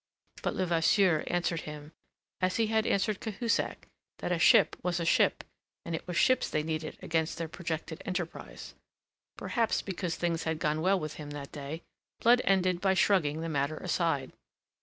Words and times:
But 0.41 0.55
Levasseur 0.55 1.25
answered 1.27 1.61
him, 1.61 1.91
as 2.41 2.55
he 2.55 2.65
had 2.65 2.87
answered 2.87 3.21
Cahusac, 3.21 3.87
that 4.17 4.31
a 4.31 4.39
ship 4.39 4.75
was 4.81 4.99
a 4.99 5.05
ship, 5.05 5.43
and 5.85 5.93
it 5.93 6.07
was 6.07 6.17
ships 6.17 6.49
they 6.49 6.63
needed 6.63 6.97
against 7.03 7.37
their 7.37 7.47
projected 7.47 8.01
enterprise. 8.03 8.73
Perhaps 9.37 9.83
because 9.83 10.15
things 10.15 10.45
had 10.45 10.57
gone 10.57 10.81
well 10.81 10.99
with 10.99 11.17
him 11.17 11.29
that 11.37 11.51
day, 11.51 11.83
Blood 12.19 12.41
ended 12.45 12.81
by 12.81 12.95
shrugging 12.95 13.41
the 13.41 13.47
matter 13.49 13.77
aside. 13.77 14.31